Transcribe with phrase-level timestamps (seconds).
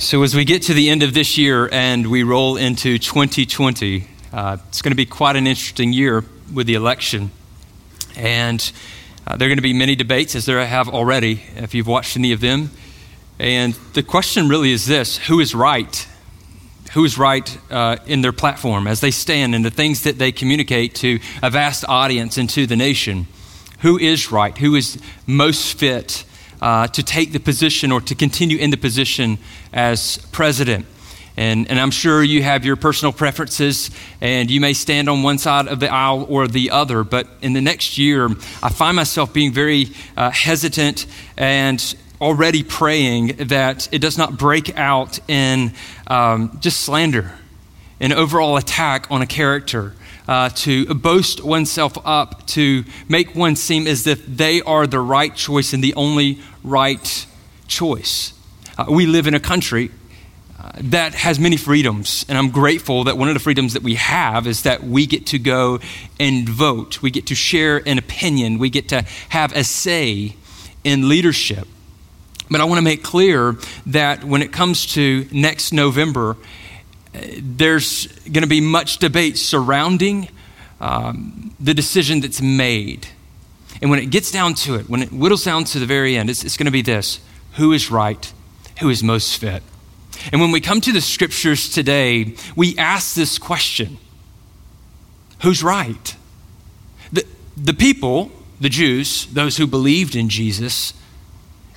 [0.00, 4.06] So, as we get to the end of this year and we roll into 2020,
[4.32, 6.24] uh, it's going to be quite an interesting year
[6.54, 7.32] with the election.
[8.14, 8.60] And
[9.26, 12.16] uh, there are going to be many debates, as there have already, if you've watched
[12.16, 12.70] any of them.
[13.40, 16.06] And the question really is this who is right?
[16.92, 20.30] Who is right uh, in their platform as they stand and the things that they
[20.30, 23.26] communicate to a vast audience and to the nation?
[23.80, 24.56] Who is right?
[24.58, 24.96] Who is
[25.26, 26.24] most fit
[26.60, 29.38] uh, to take the position or to continue in the position
[29.72, 30.86] as president.
[31.36, 35.38] And, and I'm sure you have your personal preferences, and you may stand on one
[35.38, 37.04] side of the aisle or the other.
[37.04, 38.28] But in the next year,
[38.60, 44.76] I find myself being very uh, hesitant and already praying that it does not break
[44.76, 45.72] out in
[46.08, 47.30] um, just slander,
[48.00, 49.94] an overall attack on a character
[50.28, 55.34] uh, to boast oneself up, to make one seem as if they are the right
[55.34, 57.26] choice and the only right
[57.66, 58.34] choice.
[58.76, 59.90] Uh, we live in a country
[60.60, 63.94] uh, that has many freedoms, and I'm grateful that one of the freedoms that we
[63.94, 65.80] have is that we get to go
[66.20, 67.00] and vote.
[67.00, 68.58] We get to share an opinion.
[68.58, 70.36] We get to have a say
[70.84, 71.66] in leadership.
[72.50, 76.36] But I want to make clear that when it comes to next November
[77.12, 80.28] there's going to be much debate surrounding
[80.80, 83.08] um, the decision that's made.
[83.80, 86.30] And when it gets down to it, when it whittles down to the very end,
[86.30, 87.20] it's, it's going to be this
[87.54, 88.32] who is right,
[88.80, 89.62] who is most fit.
[90.32, 93.98] And when we come to the scriptures today, we ask this question
[95.42, 96.16] who's right?
[97.12, 97.24] The,
[97.56, 100.92] the people, the Jews, those who believed in Jesus,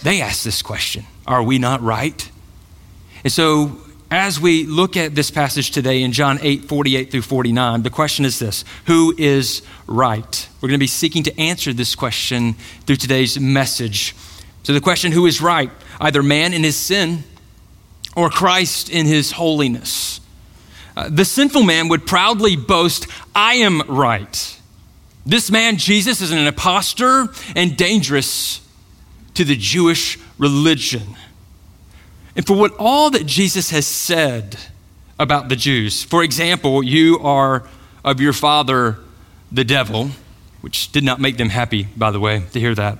[0.03, 2.29] they asked this question Are we not right?
[3.23, 3.77] And so
[4.11, 8.25] as we look at this passage today in John 8, 48 through 49, the question
[8.25, 10.49] is this Who is right?
[10.59, 12.53] We're going to be seeking to answer this question
[12.85, 14.13] through today's message.
[14.63, 15.71] So, the question, who is right?
[15.99, 17.23] Either man in his sin
[18.15, 20.19] or Christ in his holiness.
[20.95, 24.59] Uh, the sinful man would proudly boast, I am right.
[25.25, 28.59] This man, Jesus, is an impostor and dangerous
[29.35, 31.15] to the Jewish religion.
[32.35, 34.57] And for what all that Jesus has said
[35.19, 37.67] about the Jews, for example, you are
[38.03, 38.97] of your father,
[39.51, 40.11] the devil,
[40.61, 42.99] which did not make them happy, by the way, to hear that.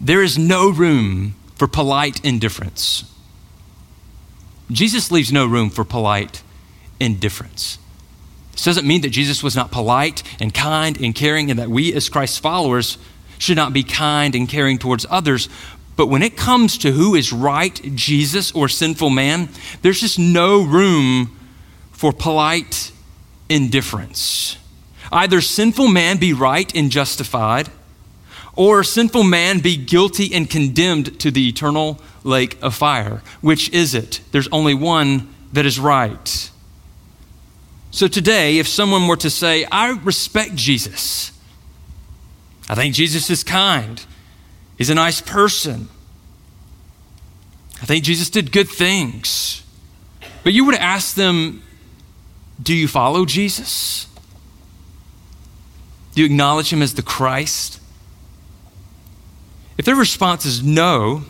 [0.00, 3.04] There is no room for polite indifference.
[4.70, 6.42] Jesus leaves no room for polite
[6.98, 7.78] indifference.
[8.52, 11.92] This doesn't mean that Jesus was not polite and kind and caring, and that we,
[11.94, 12.98] as Christ's followers,
[13.38, 15.48] should not be kind and caring towards others,
[15.96, 19.48] but when it comes to who is right, Jesus or sinful man,
[19.82, 21.36] there's just no room
[21.90, 22.92] for polite
[23.48, 24.56] indifference.
[25.10, 27.68] Either sinful man be right and justified,
[28.54, 33.22] or sinful man be guilty and condemned to the eternal lake of fire.
[33.40, 34.20] Which is it?
[34.30, 36.50] There's only one that is right.
[37.90, 41.32] So today, if someone were to say, I respect Jesus,
[42.68, 44.04] I think Jesus is kind.
[44.76, 45.88] He's a nice person.
[47.80, 49.62] I think Jesus did good things.
[50.44, 51.62] But you would ask them,
[52.62, 54.06] Do you follow Jesus?
[56.14, 57.80] Do you acknowledge him as the Christ?
[59.78, 61.24] If their response is no,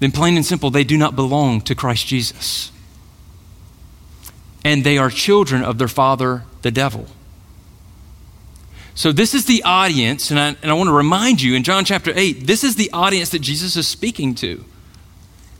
[0.00, 2.70] then plain and simple, they do not belong to Christ Jesus.
[4.64, 7.06] And they are children of their father, the devil.
[8.98, 11.84] So, this is the audience, and I, and I want to remind you in John
[11.84, 14.64] chapter 8, this is the audience that Jesus is speaking to.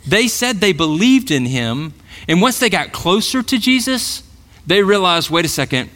[0.05, 1.95] They said they believed in him,
[2.27, 4.25] and once they got closer to Jesus,
[4.67, 5.89] they realized wait a second,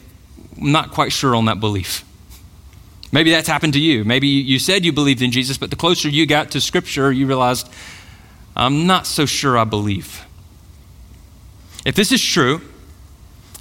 [0.56, 2.04] I'm not quite sure on that belief.
[3.10, 4.04] Maybe that's happened to you.
[4.04, 7.26] Maybe you said you believed in Jesus, but the closer you got to Scripture, you
[7.26, 7.68] realized,
[8.54, 10.24] I'm not so sure I believe.
[11.84, 12.60] If this is true,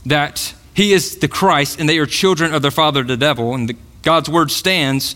[0.05, 3.69] that he is the Christ, and they are children of their father, the devil, and
[3.69, 5.15] the, God's word stands,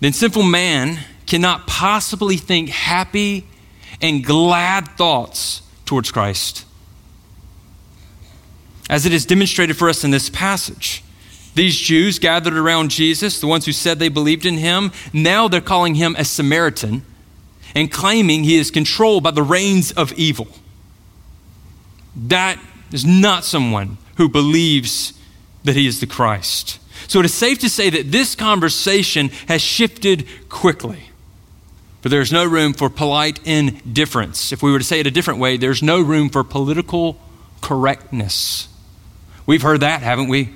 [0.00, 3.46] then sinful man cannot possibly think happy
[4.00, 6.64] and glad thoughts towards Christ.
[8.88, 11.04] As it is demonstrated for us in this passage.
[11.54, 15.60] These Jews gathered around Jesus, the ones who said they believed in him, now they're
[15.60, 17.02] calling him a Samaritan
[17.74, 20.48] and claiming he is controlled by the reins of evil.
[22.16, 22.58] That
[22.92, 25.14] is not someone who believes
[25.64, 26.78] that he is the Christ.
[27.08, 31.04] So it is safe to say that this conversation has shifted quickly.
[32.02, 34.52] For there's no room for polite indifference.
[34.52, 37.18] If we were to say it a different way, there's no room for political
[37.60, 38.68] correctness.
[39.46, 40.50] We've heard that, haven't we?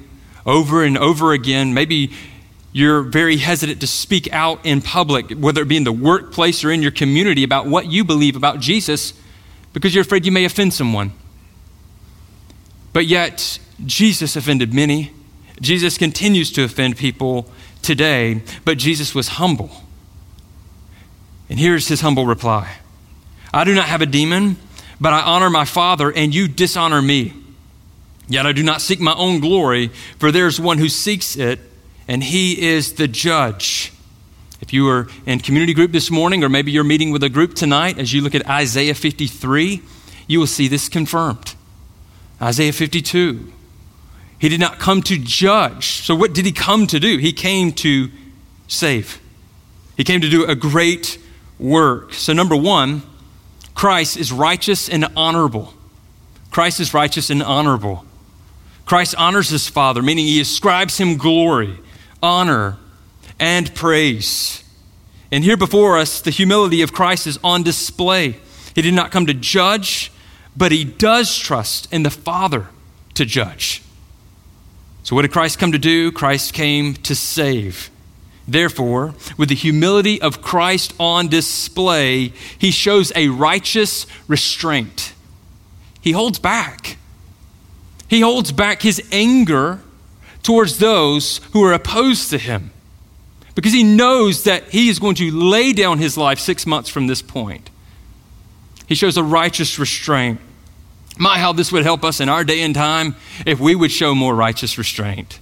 [0.45, 1.75] Over and over again.
[1.75, 2.13] Maybe
[2.73, 6.71] you're very hesitant to speak out in public, whether it be in the workplace or
[6.71, 9.15] in your community, about what you believe about Jesus
[9.73, 11.13] because you're afraid you may offend someone.
[12.93, 15.13] But yet, Jesus offended many.
[15.61, 17.47] Jesus continues to offend people
[17.83, 19.71] today, but Jesus was humble.
[21.49, 22.77] And here's his humble reply
[23.53, 24.57] I do not have a demon,
[25.01, 27.35] but I honor my Father, and you dishonor me.
[28.29, 29.89] Yet I do not seek my own glory,
[30.19, 31.61] for there's one who seeks it,
[32.09, 33.93] and he is the judge.
[34.61, 37.55] If you were in community group this morning, or maybe you're meeting with a group
[37.55, 39.83] tonight, as you look at Isaiah 53,
[40.29, 41.55] you will see this confirmed.
[42.43, 43.53] Isaiah 52.
[44.39, 46.03] He did not come to judge.
[46.03, 47.19] So, what did he come to do?
[47.19, 48.11] He came to
[48.67, 49.21] save.
[49.97, 51.19] He came to do a great
[51.59, 52.13] work.
[52.13, 53.03] So, number one,
[53.75, 55.75] Christ is righteous and honorable.
[56.51, 58.05] Christ is righteous and honorable.
[58.85, 61.79] Christ honors his Father, meaning he ascribes him glory,
[62.23, 62.77] honor,
[63.39, 64.63] and praise.
[65.31, 68.37] And here before us, the humility of Christ is on display.
[68.75, 70.12] He did not come to judge,
[70.57, 72.69] but he does trust in the Father
[73.15, 73.83] to judge.
[75.03, 76.13] So, what did Christ come to do?
[76.13, 77.91] Christ came to save.
[78.47, 85.13] Therefore, with the humility of Christ on display, he shows a righteous restraint.
[86.01, 86.99] He holds back.
[88.09, 89.81] He holds back his anger
[90.43, 92.73] towards those who are opposed to him
[93.55, 97.07] because he knows that he is going to lay down his life six months from
[97.07, 97.71] this point.
[98.87, 100.41] He shows a righteous restraint.
[101.19, 104.15] My, how this would help us in our day and time if we would show
[104.15, 105.39] more righteous restraint.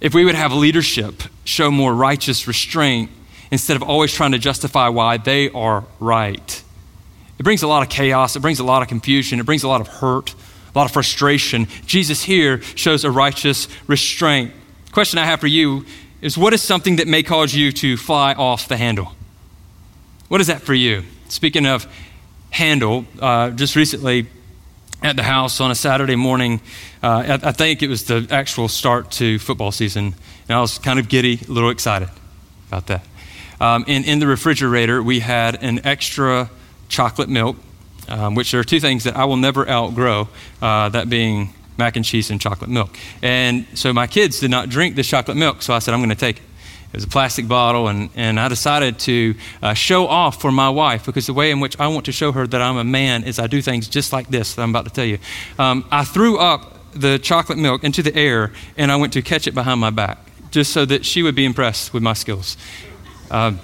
[0.00, 3.10] If we would have leadership show more righteous restraint
[3.50, 6.62] instead of always trying to justify why they are right.
[7.38, 9.68] It brings a lot of chaos, it brings a lot of confusion, it brings a
[9.68, 11.66] lot of hurt, a lot of frustration.
[11.86, 14.52] Jesus here shows a righteous restraint.
[14.92, 15.84] Question I have for you
[16.22, 19.14] is what is something that may cause you to fly off the handle?
[20.28, 21.04] What is that for you?
[21.28, 21.86] Speaking of
[22.56, 24.26] handle, uh, just recently
[25.02, 26.60] at the house on a Saturday morning.
[27.02, 30.14] Uh, I, think it was the actual start to football season,
[30.48, 32.08] and I was kind of giddy, a little excited
[32.68, 33.04] about that.
[33.60, 36.50] Um, and in the refrigerator, we had an extra
[36.88, 37.56] chocolate milk,
[38.08, 40.28] um, which are two things that I will never outgrow,
[40.62, 42.96] uh, that being mac and cheese and chocolate milk.
[43.20, 46.08] And so my kids did not drink this chocolate milk, so I said, I'm going
[46.08, 46.42] to take it.
[46.92, 50.70] It was a plastic bottle, and, and I decided to uh, show off for my
[50.70, 53.24] wife because the way in which I want to show her that I'm a man
[53.24, 55.18] is I do things just like this that I'm about to tell you.
[55.58, 59.46] Um, I threw up the chocolate milk into the air, and I went to catch
[59.46, 60.18] it behind my back
[60.50, 62.56] just so that she would be impressed with my skills.
[63.30, 63.60] Um,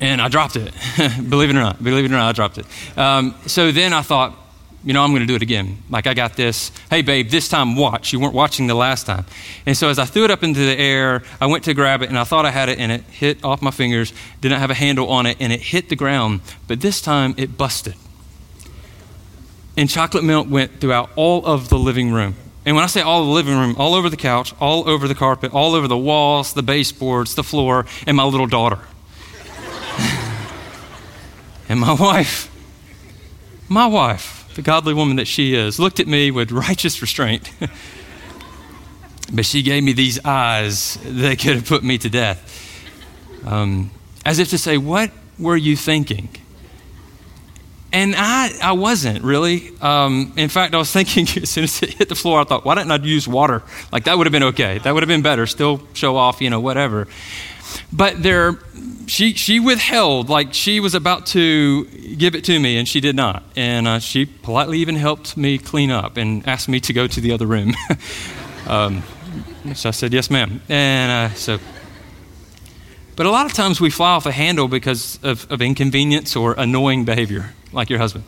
[0.00, 0.72] and I dropped it.
[1.28, 2.66] believe it or not, believe it or not, I dropped it.
[2.98, 4.36] Um, so then I thought,
[4.84, 5.78] you know, I'm going to do it again.
[5.88, 6.70] Like, I got this.
[6.90, 8.12] Hey, babe, this time watch.
[8.12, 9.24] You weren't watching the last time.
[9.64, 12.10] And so, as I threw it up into the air, I went to grab it
[12.10, 14.74] and I thought I had it and it hit off my fingers, didn't have a
[14.74, 16.42] handle on it, and it hit the ground.
[16.68, 17.94] But this time, it busted.
[19.76, 22.36] And chocolate milk went throughout all of the living room.
[22.66, 25.08] And when I say all of the living room, all over the couch, all over
[25.08, 28.78] the carpet, all over the walls, the baseboards, the floor, and my little daughter.
[31.68, 32.50] and my wife,
[33.68, 37.50] my wife, the godly woman that she is, looked at me with righteous restraint.
[39.32, 42.60] but she gave me these eyes that could have put me to death.
[43.44, 43.90] Um,
[44.24, 46.28] as if to say, What were you thinking?
[47.94, 49.70] And I, I wasn't really.
[49.80, 52.64] Um, in fact, I was thinking as soon as it hit the floor, I thought,
[52.64, 53.62] why didn't I use water?
[53.92, 54.78] Like, that would have been okay.
[54.78, 55.46] That would have been better.
[55.46, 57.06] Still show off, you know, whatever.
[57.92, 58.58] But there,
[59.06, 63.16] she, she withheld, like she was about to give it to me, and she did
[63.16, 63.42] not.
[63.56, 67.20] And uh, she politely even helped me clean up and asked me to go to
[67.20, 67.74] the other room.
[68.66, 69.02] um,
[69.74, 70.60] so I said, yes, ma'am.
[70.68, 71.58] And uh, so,
[73.16, 76.54] but a lot of times we fly off the handle because of, of inconvenience or
[76.54, 78.24] annoying behavior, like your husband.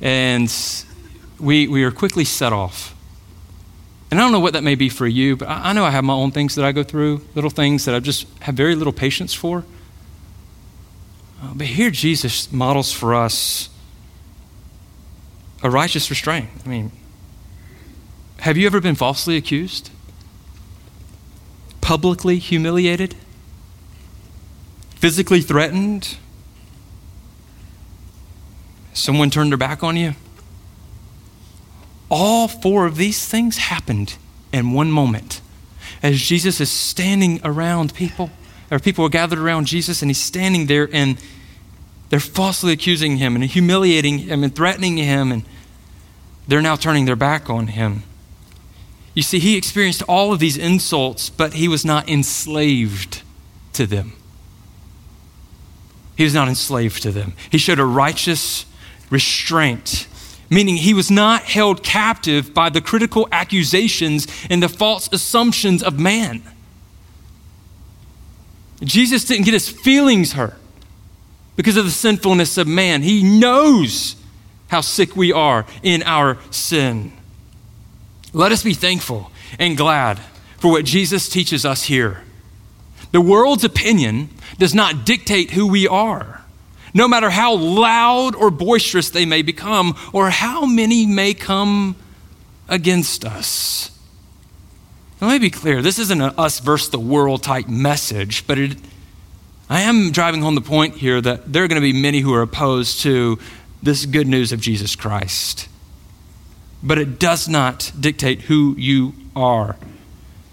[0.00, 0.52] And
[1.40, 2.94] we, we are quickly set off.
[4.10, 5.90] And I don't know what that may be for you, but I, I know I
[5.90, 8.74] have my own things that I go through, little things that I just have very
[8.74, 9.64] little patience for.
[11.42, 13.68] Uh, but here Jesus models for us
[15.62, 16.48] a righteous restraint.
[16.64, 16.92] I mean,
[18.40, 19.90] have you ever been falsely accused?
[21.80, 23.14] Publicly humiliated?
[24.96, 26.16] Physically threatened?
[28.92, 30.14] Someone turned their back on you?
[32.10, 34.16] All four of these things happened
[34.52, 35.40] in one moment
[36.02, 38.30] as Jesus is standing around people
[38.70, 41.18] or people are gathered around Jesus and he's standing there and
[42.10, 45.44] they're falsely accusing him and humiliating him and threatening him and
[46.46, 48.02] they're now turning their back on him.
[49.14, 53.22] You see, he experienced all of these insults, but he was not enslaved
[53.74, 54.12] to them.
[56.16, 57.34] He was not enslaved to them.
[57.50, 58.64] He showed a righteous
[59.10, 60.06] restraint,
[60.50, 65.98] meaning he was not held captive by the critical accusations and the false assumptions of
[65.98, 66.42] man.
[68.82, 70.54] Jesus didn't get his feelings hurt
[71.56, 73.02] because of the sinfulness of man.
[73.02, 74.16] He knows
[74.68, 77.12] how sick we are in our sin.
[78.32, 80.20] Let us be thankful and glad
[80.58, 82.22] for what Jesus teaches us here.
[83.12, 84.28] The world's opinion
[84.58, 86.37] does not dictate who we are,
[86.94, 91.96] no matter how loud or boisterous they may become, or how many may come
[92.68, 93.90] against us.
[95.20, 98.58] Now, let me be clear this isn't an us versus the world type message, but
[98.58, 98.76] it,
[99.68, 102.32] I am driving home the point here that there are going to be many who
[102.34, 103.38] are opposed to
[103.82, 105.68] this good news of Jesus Christ.
[106.82, 109.76] But it does not dictate who you are.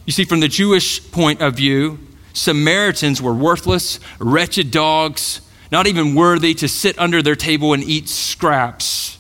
[0.06, 2.00] You see, from the Jewish point of view,
[2.34, 8.10] Samaritans were worthless, wretched dogs, not even worthy to sit under their table and eat
[8.10, 9.18] scraps.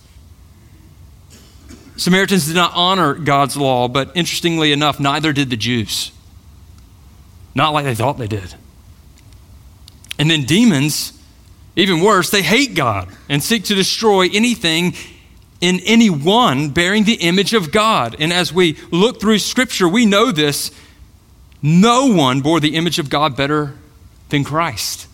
[1.97, 6.11] Samaritans did not honor God's law, but interestingly enough, neither did the Jews.
[7.53, 8.53] Not like they thought they did.
[10.19, 11.13] And then demons,
[11.75, 14.93] even worse, they hate God and seek to destroy anything
[15.61, 18.15] in anyone bearing the image of God.
[18.19, 20.71] And as we look through Scripture, we know this
[21.61, 23.73] no one bore the image of God better
[24.29, 25.07] than Christ.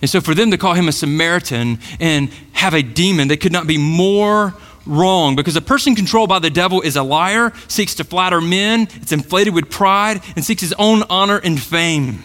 [0.00, 3.52] And so, for them to call him a Samaritan and have a demon, they could
[3.52, 4.54] not be more
[4.86, 8.88] wrong because a person controlled by the devil is a liar, seeks to flatter men,
[8.96, 12.22] it's inflated with pride, and seeks his own honor and fame.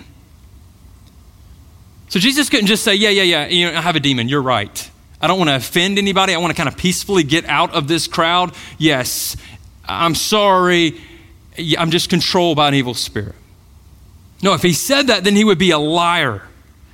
[2.10, 4.42] So, Jesus couldn't just say, Yeah, yeah, yeah, you know, I have a demon, you're
[4.42, 4.90] right.
[5.22, 6.34] I don't want to offend anybody.
[6.34, 8.54] I want to kind of peacefully get out of this crowd.
[8.78, 9.36] Yes,
[9.86, 11.00] I'm sorry,
[11.78, 13.36] I'm just controlled by an evil spirit.
[14.42, 16.44] No, if he said that, then he would be a liar.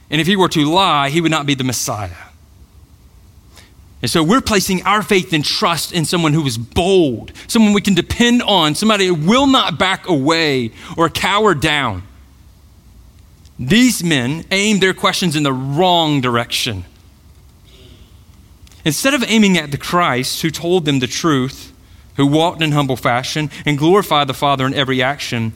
[0.10, 2.12] And if he were to lie, he would not be the Messiah.
[4.02, 7.82] And so we're placing our faith and trust in someone who is bold, someone we
[7.82, 12.04] can depend on, somebody who will not back away or cower down.
[13.58, 16.86] These men aim their questions in the wrong direction.
[18.84, 21.74] Instead of aiming at the Christ who told them the truth,
[22.18, 25.54] who walked in humble fashion and glorified the Father in every action,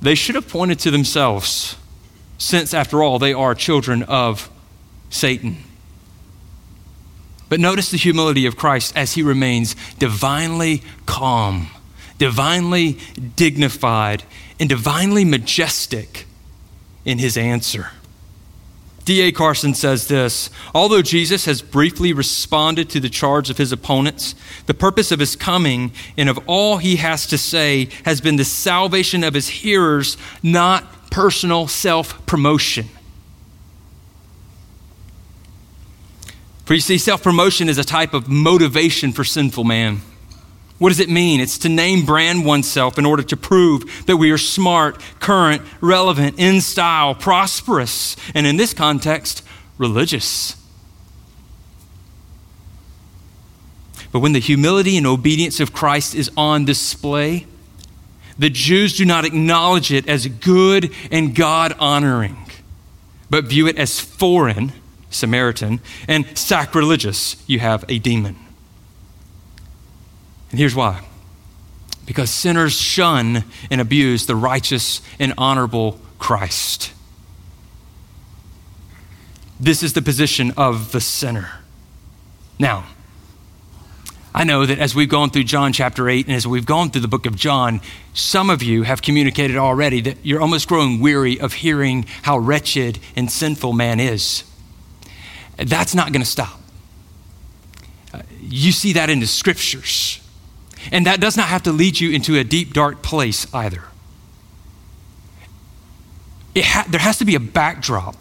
[0.00, 1.76] they should have pointed to themselves,
[2.42, 4.50] since, after all, they are children of
[5.10, 5.58] Satan.
[7.48, 11.68] But notice the humility of Christ as he remains divinely calm,
[12.18, 12.98] divinely
[13.36, 14.24] dignified,
[14.58, 16.26] and divinely majestic
[17.04, 17.90] in his answer.
[19.04, 19.30] D.A.
[19.30, 24.34] Carson says this Although Jesus has briefly responded to the charge of his opponents,
[24.66, 28.44] the purpose of his coming and of all he has to say has been the
[28.44, 32.88] salvation of his hearers, not personal self promotion.
[36.64, 40.00] For you see, self promotion is a type of motivation for sinful man.
[40.78, 41.38] What does it mean?
[41.40, 46.38] It's to name brand oneself in order to prove that we are smart, current, relevant,
[46.38, 49.44] in style, prosperous, and in this context,
[49.78, 50.56] religious.
[54.10, 57.46] But when the humility and obedience of Christ is on display,
[58.38, 62.36] the Jews do not acknowledge it as good and God honoring,
[63.30, 64.72] but view it as foreign,
[65.10, 68.36] Samaritan, and sacrilegious, you have a demon.
[70.50, 71.02] And here's why
[72.04, 76.92] because sinners shun and abuse the righteous and honorable Christ.
[79.60, 81.60] This is the position of the sinner.
[82.58, 82.86] Now,
[84.34, 87.02] I know that as we've gone through John chapter 8 and as we've gone through
[87.02, 87.80] the book of John,
[88.14, 92.98] some of you have communicated already that you're almost growing weary of hearing how wretched
[93.14, 94.44] and sinful man is.
[95.56, 96.60] That's not going to stop.
[98.14, 100.18] Uh, you see that in the scriptures.
[100.90, 103.84] And that does not have to lead you into a deep, dark place either.
[106.56, 108.16] Ha- there has to be a backdrop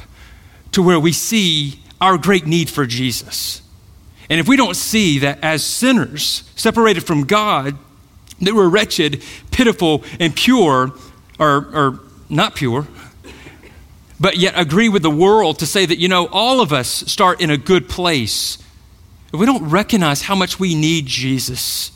[0.74, 3.62] to where we see our great need for Jesus.
[4.30, 7.78] And if we don't see that as sinners, separated from God,
[8.40, 10.92] that we're wretched, pitiful, and pure,
[11.40, 12.00] or, or
[12.30, 12.88] not pure,
[14.20, 17.42] but yet agree with the world to say that, you know, all of us start
[17.42, 18.58] in a good place.
[19.34, 21.92] If we don't recognize how much we need Jesus,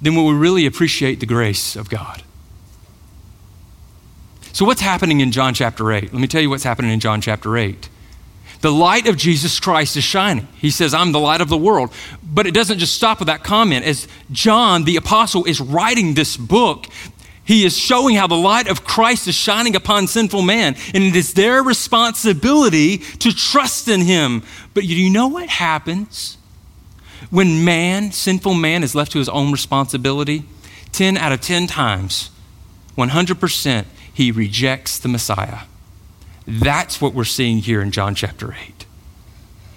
[0.00, 2.22] then will we really appreciate the grace of God.
[4.52, 6.12] So, what's happening in John chapter 8?
[6.12, 7.88] Let me tell you what's happening in John chapter 8.
[8.60, 10.48] The light of Jesus Christ is shining.
[10.56, 11.92] He says, I'm the light of the world.
[12.22, 13.84] But it doesn't just stop with that comment.
[13.84, 16.86] As John, the apostle, is writing this book,
[17.44, 21.14] He is showing how the light of Christ is shining upon sinful man, and it
[21.14, 24.42] is their responsibility to trust in him.
[24.74, 26.36] But you know what happens
[27.30, 30.44] when man, sinful man, is left to his own responsibility?
[30.92, 32.30] 10 out of 10 times,
[32.96, 35.60] 100%, he rejects the Messiah.
[36.48, 38.86] That's what we're seeing here in John chapter 8.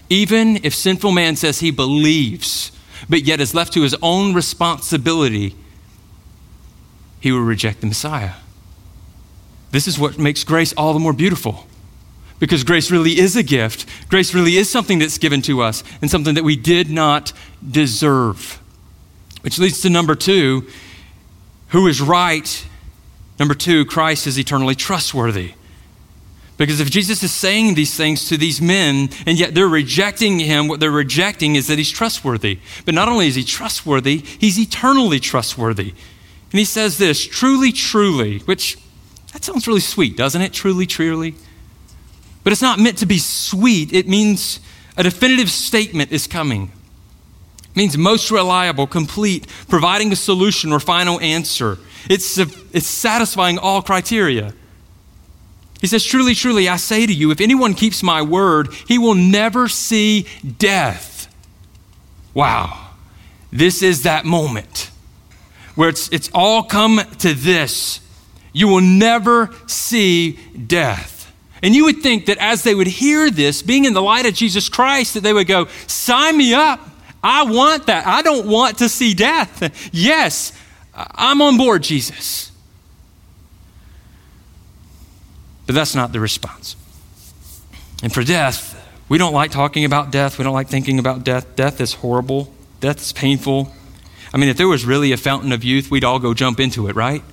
[0.10, 2.72] Even if sinful man says he believes,
[3.10, 5.54] but yet is left to his own responsibility,
[7.20, 8.36] he will reject the Messiah.
[9.72, 11.68] This is what makes grace all the more beautiful.
[12.40, 13.86] Because grace really is a gift.
[14.10, 17.34] Grace really is something that's given to us and something that we did not
[17.70, 18.62] deserve.
[19.42, 20.68] Which leads to number two
[21.68, 22.68] who is right?
[23.40, 25.54] Number two, Christ is eternally trustworthy.
[26.58, 30.67] Because if Jesus is saying these things to these men and yet they're rejecting him,
[30.67, 32.60] what they're rejecting is that he's trustworthy.
[32.86, 35.93] But not only is he trustworthy, he's eternally trustworthy.
[36.51, 38.77] And he says this truly, truly, which
[39.34, 40.53] that sounds really sweet, doesn't it?
[40.53, 41.36] Truly, truly.
[42.43, 43.93] But it's not meant to be sweet.
[43.93, 44.60] It means
[44.98, 46.72] a definitive statement is coming.
[47.70, 51.77] It means most reliable, complete, providing a solution or final answer.
[52.10, 54.53] It's, it's satisfying all criteria.
[55.81, 59.15] He says, Truly, truly, I say to you, if anyone keeps my word, he will
[59.15, 61.27] never see death.
[62.33, 62.91] Wow.
[63.51, 64.91] This is that moment
[65.75, 68.00] where it's, it's all come to this.
[68.53, 70.33] You will never see
[70.67, 71.33] death.
[71.63, 74.33] And you would think that as they would hear this, being in the light of
[74.33, 76.79] Jesus Christ, that they would go, Sign me up.
[77.23, 78.07] I want that.
[78.07, 79.89] I don't want to see death.
[79.93, 80.53] Yes,
[80.93, 82.50] I'm on board, Jesus.
[85.72, 86.75] But that's not the response.
[88.04, 88.75] And for death,
[89.08, 90.38] we don't like talking about death.
[90.38, 91.56] We don't like thinking about death.
[91.56, 93.72] Death is horrible, death is painful.
[94.34, 96.90] I mean, if there was really a fountain of youth, we'd all go jump into
[96.90, 97.24] it, right?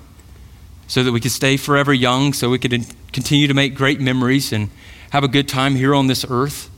[0.86, 4.52] So that we could stay forever young, so we could continue to make great memories
[4.52, 4.70] and
[5.10, 6.70] have a good time here on this earth.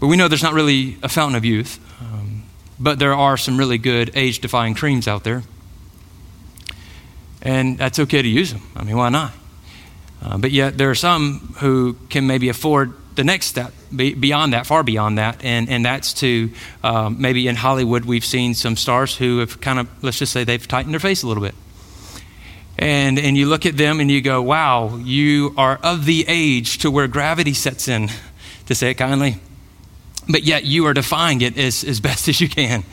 [0.00, 1.78] But we know there's not really a fountain of youth.
[2.00, 2.42] Um,
[2.80, 5.44] but there are some really good age defying creams out there.
[7.46, 8.62] And that's okay to use them.
[8.74, 9.32] I mean, why not?
[10.20, 14.66] Uh, but yet, there are some who can maybe afford the next step beyond that,
[14.66, 16.50] far beyond that, and, and that's to
[16.82, 20.44] um, maybe in Hollywood we've seen some stars who have kind of, let's just say,
[20.44, 21.54] they've tightened their face a little bit.
[22.78, 26.78] And, and you look at them and you go, wow, you are of the age
[26.78, 28.10] to where gravity sets in,
[28.66, 29.36] to say it kindly.
[30.28, 32.84] But yet you are defying it as, as best as you can.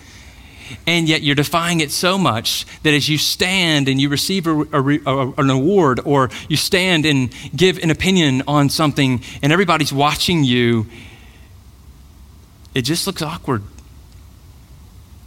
[0.87, 4.51] And yet you're defying it so much that as you stand and you receive a,
[4.51, 9.93] a, a, an award or you stand and give an opinion on something and everybody's
[9.93, 10.87] watching you,
[12.73, 13.63] it just looks awkward.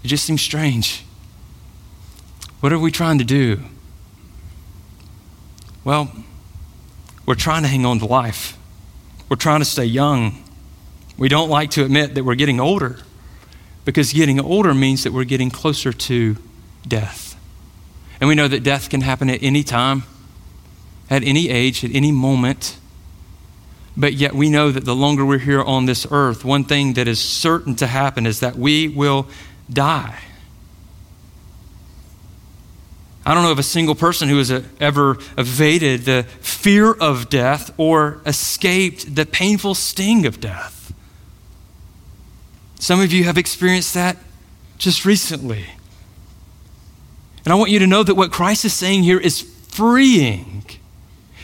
[0.03, 1.05] It just seems strange.
[2.61, 3.61] What are we trying to do?
[5.85, 6.11] Well,
[7.27, 8.57] we're trying to hang on to life.
[9.29, 10.43] We're trying to stay young.
[11.19, 12.99] We don't like to admit that we're getting older
[13.87, 16.37] because getting older means that we're getting closer to
[16.87, 17.39] death.
[18.21, 20.03] And we know that death can happen at any time,
[21.09, 22.79] at any age, at any moment.
[23.97, 27.07] But yet we know that the longer we're here on this earth, one thing that
[27.07, 29.29] is certain to happen is that we will
[29.71, 30.19] die.
[33.25, 37.29] I don't know of a single person who has uh, ever evaded the fear of
[37.29, 40.86] death or escaped the painful sting of death.
[42.79, 44.17] Some of you have experienced that
[44.79, 45.67] just recently.
[47.45, 50.65] And I want you to know that what Christ is saying here is freeing.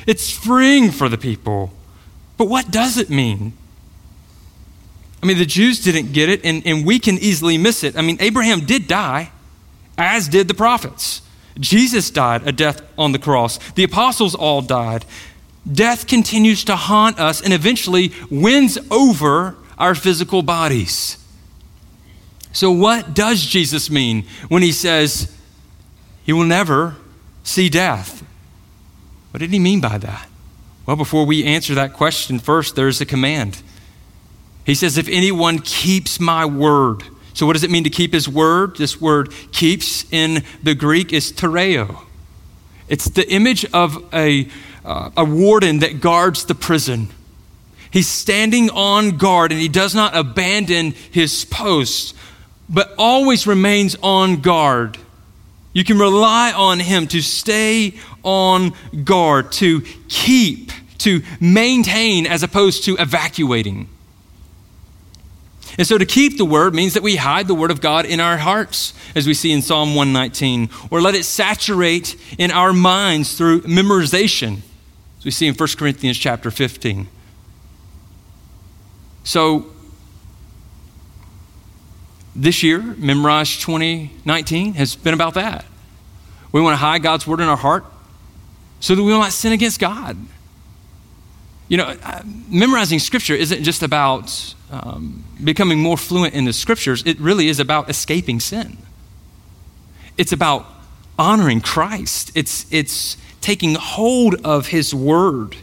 [0.07, 1.73] It's freeing for the people.
[2.37, 3.53] But what does it mean?
[5.23, 7.97] I mean, the Jews didn't get it, and, and we can easily miss it.
[7.97, 9.31] I mean, Abraham did die,
[9.97, 11.23] as did the prophets.
[11.61, 13.59] Jesus died a death on the cross.
[13.73, 15.05] The apostles all died.
[15.71, 21.22] Death continues to haunt us and eventually wins over our physical bodies.
[22.53, 25.35] So, what does Jesus mean when he says
[26.25, 26.97] he will never
[27.43, 28.23] see death?
[29.31, 30.29] What did he mean by that?
[30.85, 33.63] Well, before we answer that question, first there's a command.
[34.67, 37.03] He says, If anyone keeps my word.
[37.35, 38.77] So, what does it mean to keep his word?
[38.77, 42.05] This word keeps in the Greek is tereo.
[42.89, 44.49] It's the image of a,
[44.85, 47.09] uh, a warden that guards the prison.
[47.91, 52.15] He's standing on guard and he does not abandon his post
[52.69, 54.99] but always remains on guard.
[55.73, 58.73] You can rely on Him to stay on
[59.05, 63.89] guard, to keep, to maintain, as opposed to evacuating.
[65.79, 68.21] And so to keep the word means that we hide the word of God in
[68.21, 73.37] our hearts, as we see in Psalm 119, or let it saturate in our minds
[73.37, 74.59] through memorization,
[75.19, 77.09] as we see in 1 Corinthians chapter 15.
[79.25, 79.67] So
[82.35, 85.65] this year, Memorize 2019, has been about that.
[86.51, 87.85] We want to hide God's word in our heart
[88.81, 90.17] so that we will not sin against God.
[91.69, 97.03] You know, uh, memorizing scripture isn't just about um, becoming more fluent in the scriptures,
[97.07, 98.79] it really is about escaping sin.
[100.17, 100.67] It's about
[101.19, 105.57] honoring Christ, it's, it's taking hold of his word.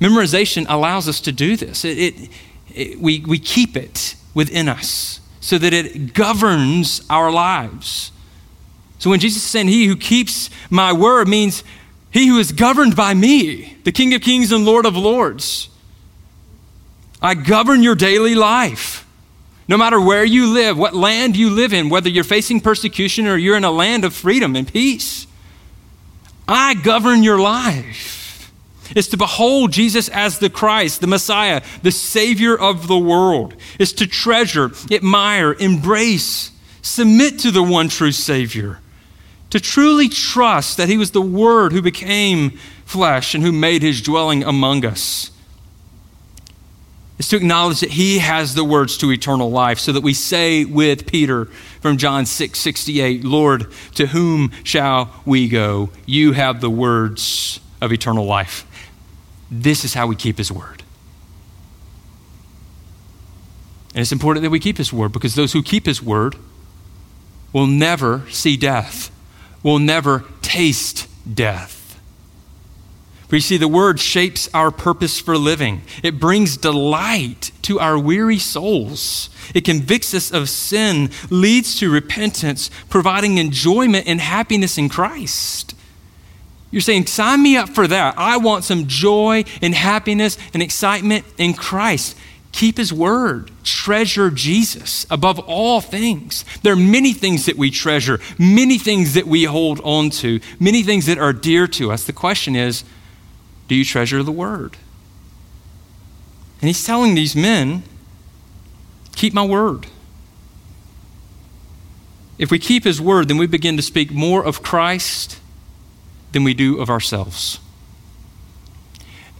[0.00, 1.84] Memorization allows us to do this.
[1.84, 2.30] It, it,
[2.74, 8.12] it, we, we keep it within us so that it governs our lives.
[8.98, 11.64] So when Jesus is saying, He who keeps my word means
[12.12, 15.68] he who is governed by me, the King of kings and Lord of lords.
[17.20, 19.06] I govern your daily life.
[19.66, 23.36] No matter where you live, what land you live in, whether you're facing persecution or
[23.36, 25.26] you're in a land of freedom and peace,
[26.46, 28.21] I govern your life.
[28.94, 33.54] It's to behold Jesus as the Christ, the Messiah, the Savior of the world.
[33.78, 36.50] is to treasure, admire, embrace,
[36.82, 38.80] submit to the one true Savior.
[39.50, 42.50] To truly trust that He was the Word who became
[42.84, 45.30] flesh and who made His dwelling among us.
[47.18, 50.64] Is to acknowledge that he has the words to eternal life so that we say
[50.64, 51.44] with peter
[51.80, 55.90] from john 6 68 lord to whom shall we go?
[56.04, 58.66] You have the words of eternal life
[59.52, 60.82] this is how we keep his word
[63.94, 66.36] and it's important that we keep his word because those who keep his word
[67.52, 69.10] will never see death
[69.62, 72.00] will never taste death.
[73.28, 75.82] For you see, the word shapes our purpose for living.
[76.02, 79.30] It brings delight to our weary souls.
[79.54, 85.74] It convicts us of sin, leads to repentance, providing enjoyment and happiness in Christ.
[86.72, 88.14] You're saying, sign me up for that.
[88.16, 92.16] I want some joy and happiness and excitement in Christ.
[92.50, 93.50] Keep his word.
[93.62, 96.46] Treasure Jesus above all things.
[96.62, 100.82] There are many things that we treasure, many things that we hold on to, many
[100.82, 102.04] things that are dear to us.
[102.04, 102.84] The question is
[103.68, 104.78] do you treasure the word?
[106.60, 107.82] And he's telling these men,
[109.14, 109.88] keep my word.
[112.38, 115.38] If we keep his word, then we begin to speak more of Christ
[116.32, 117.60] than we do of ourselves.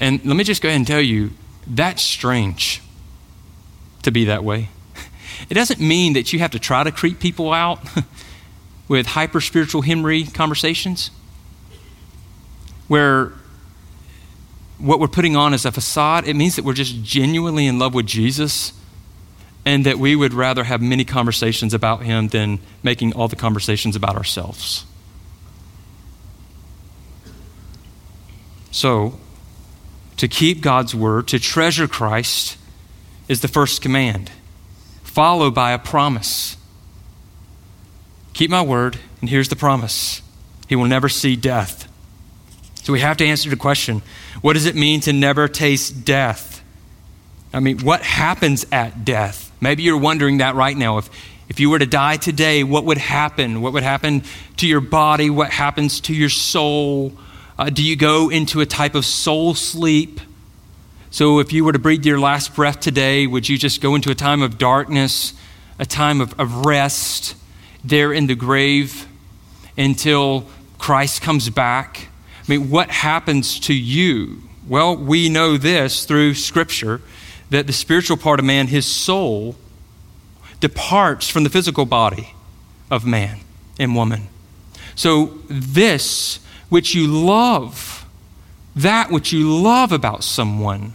[0.00, 1.30] And let me just go ahead and tell you
[1.66, 2.82] that's strange
[4.02, 4.68] to be that way.
[5.50, 7.80] It doesn't mean that you have to try to creep people out
[8.88, 11.10] with hyper spiritual Henry conversations
[12.86, 13.32] where
[14.78, 16.26] what we're putting on is a facade.
[16.26, 18.72] It means that we're just genuinely in love with Jesus
[19.64, 23.96] and that we would rather have many conversations about him than making all the conversations
[23.96, 24.84] about ourselves.
[28.72, 29.20] So,
[30.16, 32.56] to keep God's word, to treasure Christ,
[33.28, 34.32] is the first command,
[35.04, 36.56] followed by a promise.
[38.32, 40.22] Keep my word, and here's the promise
[40.68, 41.88] He will never see death.
[42.82, 44.02] So we have to answer the question
[44.40, 46.64] what does it mean to never taste death?
[47.52, 49.52] I mean, what happens at death?
[49.60, 50.98] Maybe you're wondering that right now.
[50.98, 51.10] If,
[51.48, 53.60] if you were to die today, what would happen?
[53.60, 54.24] What would happen
[54.56, 55.28] to your body?
[55.28, 57.12] What happens to your soul?
[57.62, 60.20] Uh, do you go into a type of soul sleep?
[61.12, 64.10] So, if you were to breathe your last breath today, would you just go into
[64.10, 65.32] a time of darkness,
[65.78, 67.36] a time of, of rest
[67.84, 69.06] there in the grave
[69.78, 70.48] until
[70.78, 72.08] Christ comes back?
[72.40, 74.42] I mean, what happens to you?
[74.66, 77.00] Well, we know this through Scripture
[77.50, 79.54] that the spiritual part of man, his soul,
[80.58, 82.34] departs from the physical body
[82.90, 83.38] of man
[83.78, 84.26] and woman.
[84.96, 86.40] So, this
[86.72, 88.06] which you love,
[88.74, 90.94] that which you love about someone,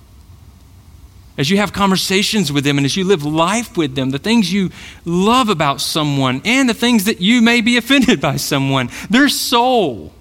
[1.37, 4.51] as you have conversations with them and as you live life with them, the things
[4.51, 4.71] you
[5.05, 10.11] love about someone and the things that you may be offended by someone, their soul.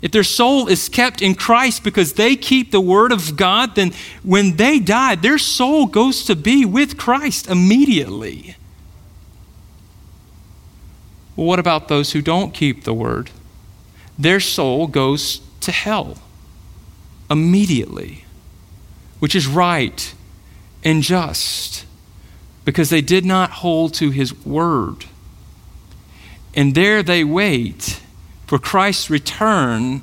[0.00, 3.92] If their soul is kept in Christ because they keep the Word of God, then
[4.22, 8.54] when they die, their soul goes to be with Christ immediately.
[11.34, 13.32] Well, what about those who don't keep the Word?
[14.18, 16.18] Their soul goes to hell
[17.30, 18.24] immediately
[19.24, 20.14] which is right
[20.84, 21.86] and just,
[22.66, 25.06] because they did not hold to his word.
[26.54, 28.02] And there they wait
[28.46, 30.02] for Christ's return,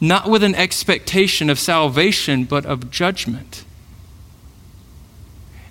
[0.00, 3.64] not with an expectation of salvation, but of judgment.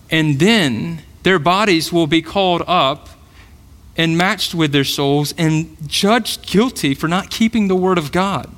[0.09, 3.09] And then their bodies will be called up
[3.99, 8.49] and matched with their souls and judged guilty for not keeping the word of God.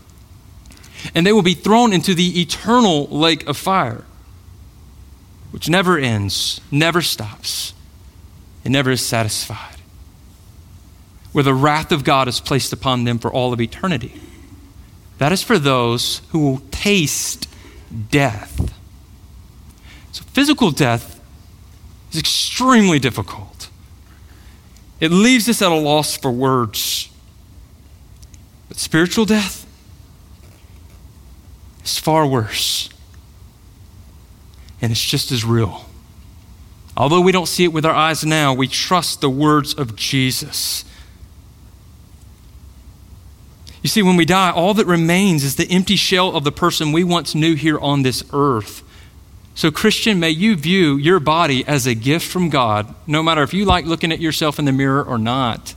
[1.16, 4.06] And they will be thrown into the eternal lake of fire,
[5.50, 7.74] which never ends, never stops,
[8.64, 9.78] and never is satisfied,
[11.32, 14.22] where the wrath of God is placed upon them for all of eternity.
[15.18, 17.50] That is for those who will taste
[18.12, 18.78] death.
[20.12, 21.20] So, physical death
[22.12, 23.51] is extremely difficult.
[25.02, 27.10] It leaves us at a loss for words.
[28.70, 29.66] But spiritual death
[31.84, 32.88] is far worse.
[34.80, 35.86] And it's just as real.
[36.96, 40.86] Although we don't see it with our eyes now, we trust the words of Jesus.
[43.82, 46.92] You see, when we die, all that remains is the empty shell of the person
[46.92, 48.84] we once knew here on this earth.
[49.54, 53.54] So, Christian, may you view your body as a gift from God, no matter if
[53.54, 55.76] you like looking at yourself in the mirror or not.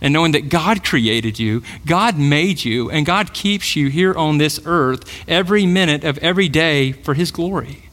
[0.00, 4.38] And knowing that God created you, God made you, and God keeps you here on
[4.38, 7.88] this earth every minute of every day for His glory.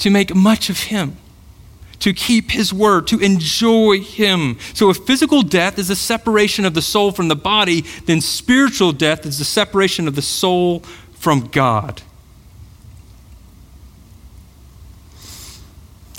[0.00, 1.16] To make much of Him,
[2.00, 4.58] to keep His word, to enjoy Him.
[4.74, 8.92] So, if physical death is a separation of the soul from the body, then spiritual
[8.92, 10.80] death is the separation of the soul
[11.14, 12.02] from God.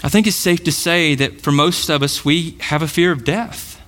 [0.06, 3.12] I think it's safe to say that for most of us, we have a fear
[3.12, 3.82] of death.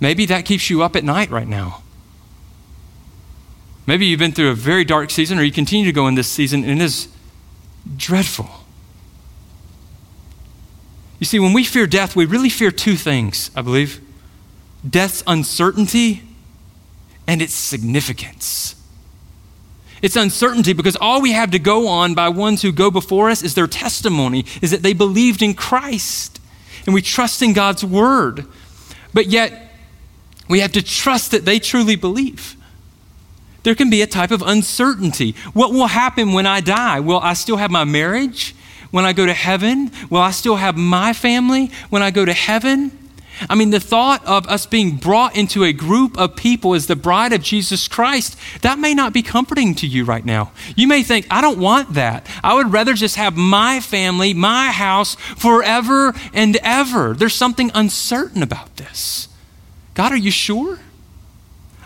[0.00, 1.84] Maybe that keeps you up at night right now.
[3.86, 6.26] Maybe you've been through a very dark season, or you continue to go in this
[6.26, 7.06] season, and it is
[7.96, 8.50] dreadful.
[11.20, 14.00] You see, when we fear death, we really fear two things, I believe
[14.90, 16.22] death's uncertainty
[17.28, 18.74] and its significance.
[20.04, 23.42] It's uncertainty because all we have to go on by ones who go before us
[23.42, 26.42] is their testimony, is that they believed in Christ
[26.84, 28.44] and we trust in God's word.
[29.14, 29.74] But yet,
[30.46, 32.54] we have to trust that they truly believe.
[33.62, 35.34] There can be a type of uncertainty.
[35.54, 37.00] What will happen when I die?
[37.00, 38.54] Will I still have my marriage
[38.90, 39.90] when I go to heaven?
[40.10, 43.03] Will I still have my family when I go to heaven?
[43.48, 46.96] I mean, the thought of us being brought into a group of people as the
[46.96, 50.52] bride of Jesus Christ, that may not be comforting to you right now.
[50.76, 52.26] You may think, I don't want that.
[52.42, 57.14] I would rather just have my family, my house forever and ever.
[57.14, 59.28] There's something uncertain about this.
[59.94, 60.78] God, are you sure?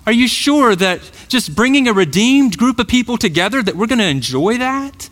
[0.07, 3.99] Are you sure that just bringing a redeemed group of people together that we're going
[3.99, 5.11] to enjoy that?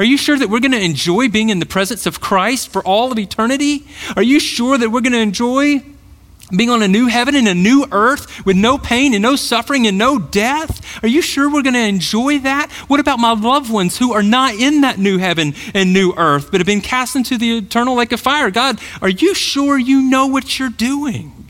[0.00, 2.82] Are you sure that we're going to enjoy being in the presence of Christ for
[2.82, 3.84] all of eternity?
[4.16, 5.82] Are you sure that we're going to enjoy
[6.56, 9.86] being on a new heaven and a new earth with no pain and no suffering
[9.86, 11.04] and no death?
[11.04, 12.72] Are you sure we're going to enjoy that?
[12.88, 16.50] What about my loved ones who are not in that new heaven and new earth
[16.50, 18.50] but have been cast into the eternal lake of fire?
[18.50, 21.46] God, are you sure you know what you're doing?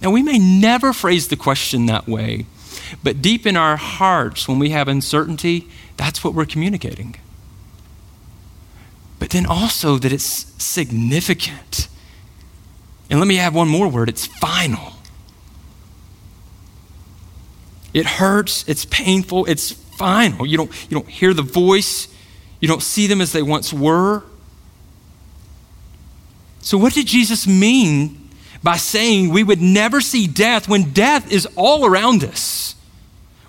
[0.00, 2.46] Now, we may never phrase the question that way,
[3.02, 7.16] but deep in our hearts, when we have uncertainty, that's what we're communicating.
[9.18, 11.88] But then also that it's significant.
[13.08, 14.92] And let me add one more word it's final.
[17.94, 20.44] It hurts, it's painful, it's final.
[20.44, 22.08] You don't, you don't hear the voice,
[22.60, 24.22] you don't see them as they once were.
[26.60, 28.28] So, what did Jesus mean
[28.62, 32.74] by saying we would never see death when death is all around us?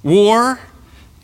[0.03, 0.59] War,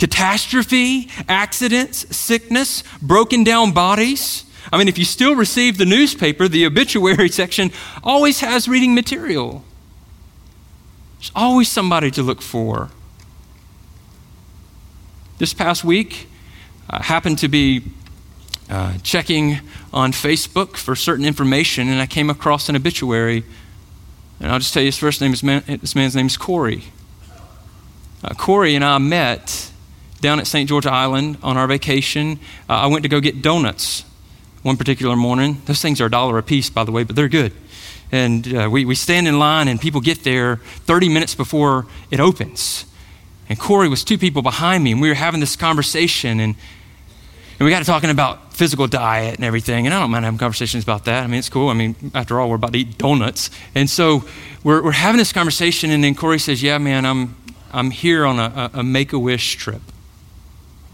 [0.04, 4.44] catastrophe, accidents, sickness, broken down bodies.
[4.70, 7.72] I mean, if you still receive the newspaper, the obituary section
[8.04, 9.64] always has reading material.
[11.20, 12.90] There's always somebody to look for.
[15.38, 16.28] This past week,
[16.90, 17.84] I happened to be
[18.70, 19.62] uh, checking
[19.94, 23.46] on Facebook for certain information, and I came across an obituary.
[24.42, 26.84] And I'll just tell you his first name is man, this man's name is Corey.
[28.22, 29.70] Uh, Corey and I met
[30.24, 30.68] down at St.
[30.68, 32.40] George Island on our vacation.
[32.70, 34.06] Uh, I went to go get donuts
[34.64, 35.62] one particular morning.
[35.66, 37.52] Those things are a dollar a piece, by the way, but they're good.
[38.12, 42.22] And uh, we, we stand in line, and people get there 30 minutes before it
[42.22, 42.86] opens.
[43.50, 46.56] And Corey was two people behind me, and we were having this conversation, and,
[47.60, 49.86] and we got to talking about physical diet and everything.
[49.86, 51.26] And I don't mind having conversations about that.
[51.26, 51.68] I mean, it's cool.
[51.68, 53.50] I mean, after all, we're about to eat donuts.
[53.76, 54.24] And so
[54.64, 57.36] we're, we're having this conversation, and then Corey says, Yeah, man, I'm,
[57.74, 59.82] I'm here on a, a make a wish trip.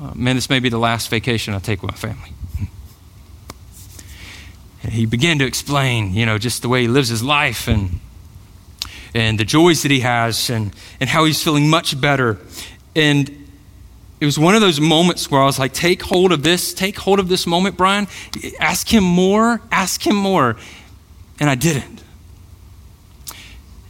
[0.02, 2.34] Uh, man, this may be the last vacation I take with my family.
[4.84, 8.00] and he began to explain, you know, just the way he lives his life and
[9.14, 12.38] and the joys that he has and, and how he's feeling much better.
[12.96, 13.30] And
[14.20, 16.98] it was one of those moments where I was like, take hold of this, take
[16.98, 18.08] hold of this moment, Brian.
[18.60, 20.58] Ask him more, ask him more.
[21.40, 22.04] And I didn't.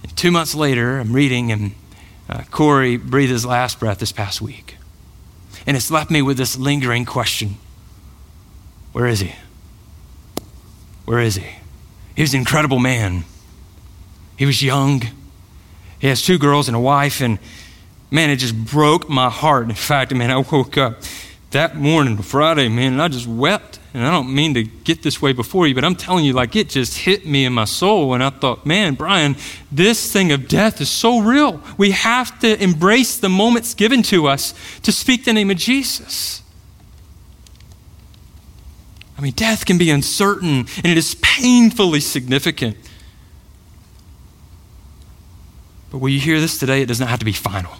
[0.03, 1.71] And two months later, I'm reading, and
[2.29, 4.77] uh, Corey breathed his last breath this past week.
[5.65, 7.57] And it's left me with this lingering question
[8.91, 9.33] Where is he?
[11.05, 11.47] Where is he?
[12.15, 13.23] He was an incredible man.
[14.37, 15.03] He was young.
[15.99, 17.39] He has two girls and a wife, and
[18.09, 19.67] man, it just broke my heart.
[19.67, 21.01] In fact, man, I woke up
[21.51, 23.78] that morning, Friday, man, and I just wept.
[23.93, 26.55] And I don't mean to get this way before you, but I'm telling you, like,
[26.55, 28.13] it just hit me in my soul.
[28.13, 29.35] And I thought, man, Brian,
[29.71, 31.59] this thing of death is so real.
[31.77, 36.43] We have to embrace the moments given to us to speak the name of Jesus.
[39.17, 42.77] I mean, death can be uncertain and it is painfully significant.
[45.91, 46.83] But will you hear this today?
[46.83, 47.73] It does not have to be final.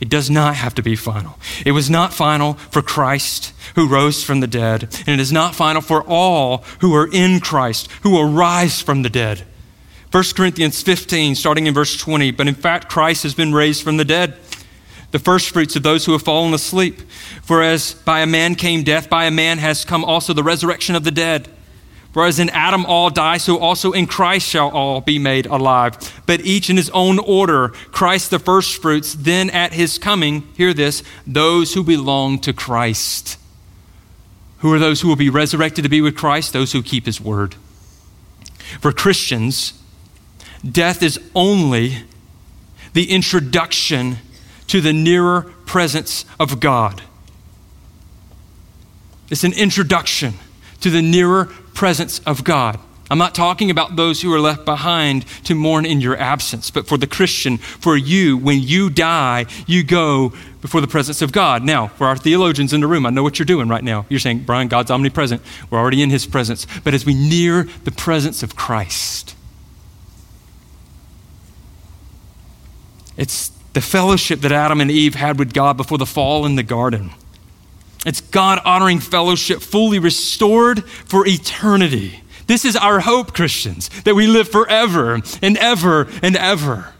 [0.00, 1.38] It does not have to be final.
[1.66, 5.54] It was not final for Christ who rose from the dead, and it is not
[5.54, 9.44] final for all who are in Christ, who will rise from the dead.
[10.10, 12.30] 1 Corinthians 15, starting in verse 20.
[12.30, 14.38] But in fact, Christ has been raised from the dead,
[15.10, 17.02] the firstfruits of those who have fallen asleep.
[17.42, 20.94] For as by a man came death, by a man has come also the resurrection
[20.94, 21.48] of the dead.
[22.12, 26.22] For as in Adam all die, so also in Christ shall all be made alive.
[26.26, 31.02] But each in his own order Christ the firstfruits, then at his coming, hear this,
[31.26, 33.36] those who belong to Christ.
[34.58, 36.52] Who are those who will be resurrected to be with Christ?
[36.52, 37.54] Those who keep his word.
[38.80, 39.80] For Christians,
[40.68, 42.04] death is only
[42.94, 44.18] the introduction
[44.66, 47.02] to the nearer presence of God.
[49.30, 50.34] It's an introduction
[50.80, 51.46] to the nearer
[51.78, 52.76] presence of God.
[53.08, 56.88] I'm not talking about those who are left behind to mourn in your absence, but
[56.88, 61.62] for the Christian, for you, when you die, you go before the presence of God.
[61.62, 64.06] Now, for our theologians in the room, I know what you're doing right now.
[64.08, 65.40] You're saying, Brian, God's omnipresent.
[65.70, 66.66] We're already in his presence.
[66.82, 69.36] But as we near the presence of Christ,
[73.16, 76.64] it's the fellowship that Adam and Eve had with God before the fall in the
[76.64, 77.12] garden.
[78.06, 82.22] It's God honoring fellowship fully restored for eternity.
[82.46, 86.94] This is our hope, Christians, that we live forever and ever and ever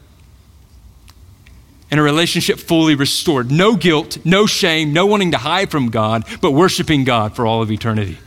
[1.90, 3.50] in a relationship fully restored.
[3.50, 7.62] No guilt, no shame, no wanting to hide from God, but worshiping God for all
[7.62, 8.18] of eternity.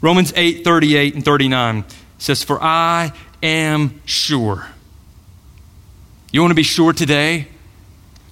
[0.00, 1.84] Romans 8 38 and 39
[2.18, 4.66] says, For I am sure.
[6.32, 7.48] You want to be sure today?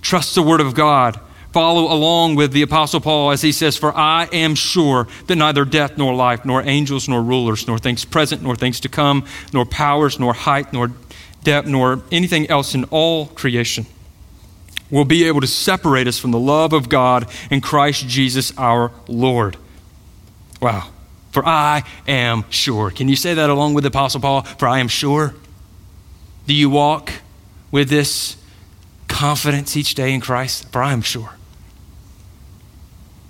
[0.03, 1.21] Trust the Word of God
[1.53, 5.65] follow along with the Apostle Paul as he says, For I am sure that neither
[5.65, 9.65] death nor life, nor angels nor rulers, nor things present nor things to come, nor
[9.65, 10.93] powers, nor height, nor
[11.43, 13.87] depth, nor anything else in all creation
[14.91, 18.91] will be able to separate us from the love of God in Christ Jesus our
[19.07, 19.57] Lord.
[20.61, 20.89] Wow.
[21.31, 22.91] For I am sure.
[22.91, 24.43] Can you say that along with the Apostle Paul?
[24.43, 25.35] For I am sure.
[26.47, 27.13] Do you walk
[27.71, 28.37] with this
[29.09, 30.73] confidence each day in Christ?
[30.73, 31.38] For I am sure.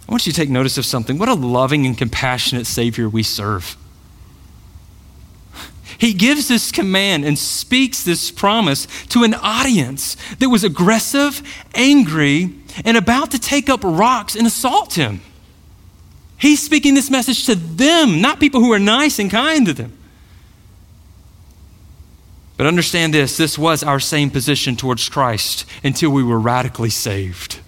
[0.08, 1.18] I want you to take notice of something.
[1.18, 3.76] What a loving and compassionate Savior we serve.
[5.98, 11.42] He gives this command and speaks this promise to an audience that was aggressive,
[11.74, 15.20] angry, and about to take up rocks and assault him.
[16.38, 19.98] He's speaking this message to them, not people who are nice and kind to them.
[22.56, 27.60] But understand this this was our same position towards Christ until we were radically saved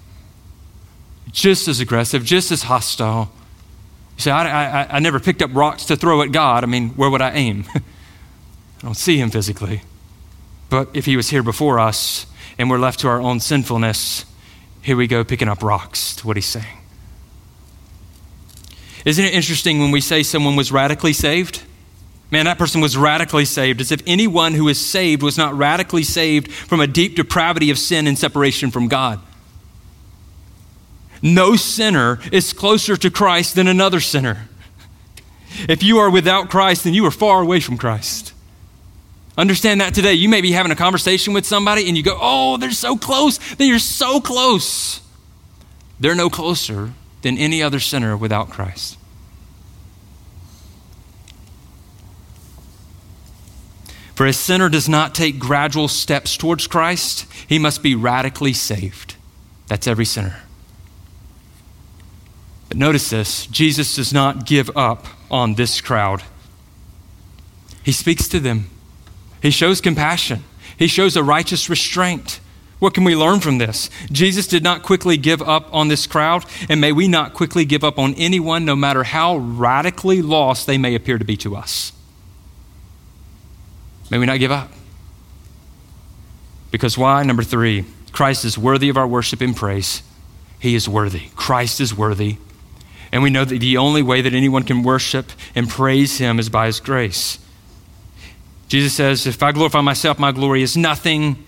[1.33, 3.33] just as aggressive, just as hostile.
[4.17, 6.65] You say, I, I, I never picked up rocks to throw at God.
[6.65, 7.65] I mean, where would I aim?
[7.75, 7.81] I
[8.83, 9.83] don't see him physically.
[10.69, 12.27] But if he was here before us
[12.59, 14.25] and we're left to our own sinfulness,
[14.83, 16.79] here we go picking up rocks to what he's saying.
[19.05, 21.63] Isn't it interesting when we say someone was radically saved?
[22.31, 26.05] Man, that person was radically saved, as if anyone who is saved was not radically
[26.05, 29.21] saved from a deep depravity of sin and separation from God.
[31.23, 34.49] No sinner is closer to Christ than another sinner.
[35.69, 38.33] If you are without Christ, then you are far away from Christ.
[39.37, 40.15] Understand that today.
[40.15, 43.39] You may be having a conversation with somebody and you go, Oh, they're so close.
[43.55, 45.01] They are so close.
[45.99, 46.93] They're no closer
[47.23, 48.97] than any other sinner without Christ.
[54.15, 59.17] For a sinner does not take gradual steps towards Christ, he must be radically saved.
[59.69, 60.43] That's every sinner.
[62.71, 66.23] But notice this Jesus does not give up on this crowd.
[67.83, 68.71] He speaks to them,
[69.43, 70.45] he shows compassion,
[70.79, 72.41] he shows a righteous restraint.
[72.79, 73.91] What can we learn from this?
[74.11, 77.85] Jesus did not quickly give up on this crowd, and may we not quickly give
[77.85, 81.93] up on anyone, no matter how radically lost they may appear to be to us.
[84.11, 84.71] May we not give up.
[86.71, 87.23] Because why?
[87.23, 90.03] Number three, Christ is worthy of our worship and praise.
[90.59, 91.29] He is worthy.
[91.37, 92.39] Christ is worthy.
[93.13, 96.49] And we know that the only way that anyone can worship and praise him is
[96.49, 97.39] by his grace.
[98.69, 101.45] Jesus says, If I glorify myself, my glory is nothing.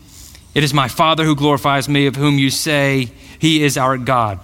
[0.54, 4.40] It is my Father who glorifies me, of whom you say he is our God.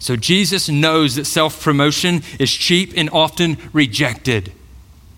[0.00, 4.52] So Jesus knows that self promotion is cheap and often rejected.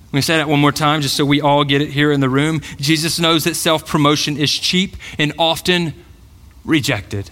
[0.06, 2.20] Let me say that one more time just so we all get it here in
[2.20, 2.60] the room.
[2.76, 5.94] Jesus knows that self promotion is cheap and often
[6.64, 7.30] rejected.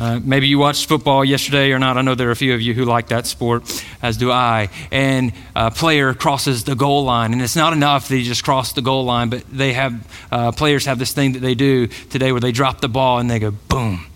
[0.00, 1.98] Uh, maybe you watched football yesterday or not.
[1.98, 4.70] I know there are a few of you who like that sport, as do I.
[4.90, 8.80] And a player crosses the goal line, and it's not enough they just cross the
[8.80, 12.40] goal line, but they have uh, players have this thing that they do today where
[12.40, 14.06] they drop the ball and they go boom,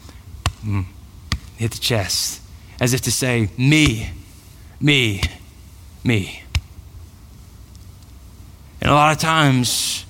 [0.64, 0.86] boom
[1.58, 2.40] hit the chest,
[2.80, 4.10] as if to say, "Me,
[4.80, 5.20] me,
[6.02, 6.42] me."
[8.80, 10.06] And a lot of times,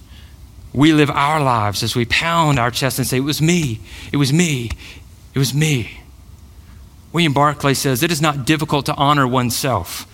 [0.72, 3.80] we live our lives as we pound our chest and say, It was me,
[4.12, 4.70] it was me,
[5.34, 6.00] it was me.
[7.12, 10.06] William Barclay says, It is not difficult to honor oneself,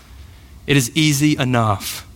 [0.66, 2.06] it is easy enough.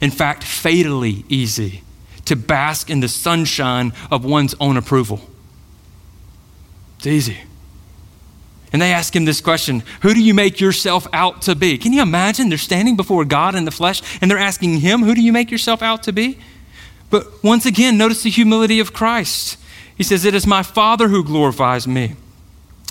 [0.00, 1.82] In fact, fatally easy
[2.26, 5.20] to bask in the sunshine of one's own approval.
[6.98, 7.38] It's easy.
[8.72, 11.76] And they ask him this question Who do you make yourself out to be?
[11.76, 12.48] Can you imagine?
[12.48, 15.50] They're standing before God in the flesh and they're asking him, Who do you make
[15.50, 16.38] yourself out to be?
[17.10, 19.58] But once again, notice the humility of Christ.
[19.96, 22.14] He says, It is my Father who glorifies me.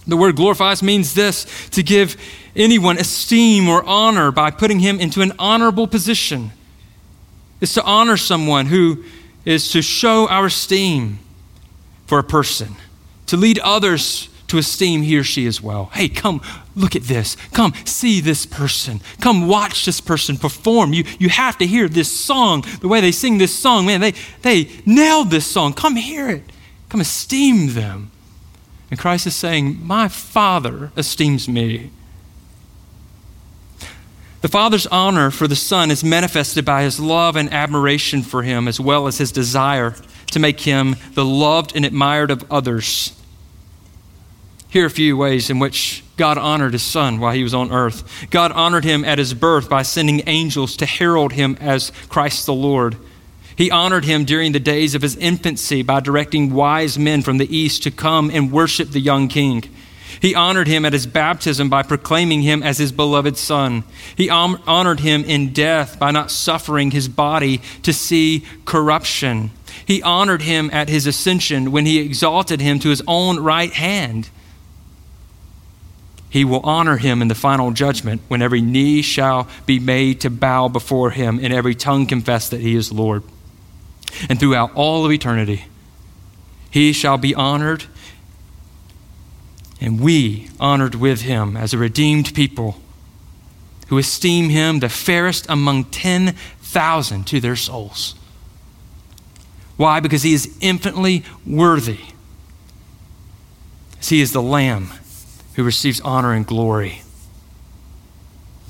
[0.09, 2.17] The word glorifies means this to give
[2.55, 6.51] anyone esteem or honor by putting him into an honorable position.
[7.61, 9.03] It's to honor someone who
[9.45, 11.19] is to show our esteem
[12.05, 12.75] for a person,
[13.27, 15.91] to lead others to esteem he or she as well.
[15.93, 16.41] Hey, come
[16.75, 17.35] look at this.
[17.53, 18.99] Come see this person.
[19.21, 20.91] Come watch this person perform.
[20.93, 23.85] You, you have to hear this song, the way they sing this song.
[23.85, 25.73] Man, they, they nailed this song.
[25.73, 26.43] Come hear it.
[26.89, 28.11] Come esteem them.
[28.89, 31.91] And Christ is saying, My Father esteems me.
[34.41, 38.67] The Father's honor for the Son is manifested by his love and admiration for him,
[38.67, 39.95] as well as his desire
[40.31, 43.13] to make him the loved and admired of others.
[44.69, 47.71] Here are a few ways in which God honored his Son while he was on
[47.71, 48.27] earth.
[48.29, 52.53] God honored him at his birth by sending angels to herald him as Christ the
[52.53, 52.95] Lord.
[53.59, 57.57] He honored him during the days of his infancy by directing wise men from the
[57.57, 59.65] east to come and worship the young king.
[60.21, 63.83] He honored him at his baptism by proclaiming him as his beloved son.
[64.15, 69.51] He honored him in death by not suffering his body to see corruption.
[69.85, 74.29] He honored him at his ascension when he exalted him to his own right hand.
[76.29, 80.29] He will honor him in the final judgment when every knee shall be made to
[80.29, 83.21] bow before him and every tongue confess that he is Lord
[84.29, 85.65] and throughout all of eternity.
[86.71, 87.85] He shall be honored,
[89.81, 92.81] and we honored with him as a redeemed people
[93.87, 98.15] who esteem him the fairest among 10,000 to their souls.
[99.77, 99.99] Why?
[99.99, 101.99] Because he is infinitely worthy.
[103.99, 104.91] As he is the Lamb
[105.55, 107.01] who receives honor and glory.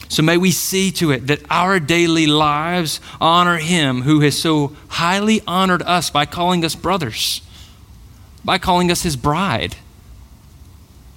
[0.09, 4.75] So may we see to it that our daily lives honor him who has so
[4.87, 7.41] highly honored us by calling us brothers,
[8.43, 9.75] by calling us his bride,